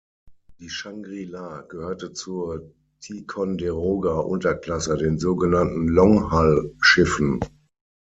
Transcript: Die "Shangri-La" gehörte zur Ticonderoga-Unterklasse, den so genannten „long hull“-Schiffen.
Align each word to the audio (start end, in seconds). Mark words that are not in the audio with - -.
Die 0.57 0.67
"Shangri-La" 0.71 1.61
gehörte 1.69 2.11
zur 2.11 2.71
Ticonderoga-Unterklasse, 3.01 4.97
den 4.97 5.19
so 5.19 5.35
genannten 5.35 5.89
„long 5.89 6.31
hull“-Schiffen. 6.31 7.39